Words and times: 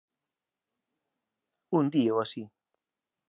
Un 1.79 1.85
día 1.93 2.11
ou 2.15 2.19
así. 2.23 2.43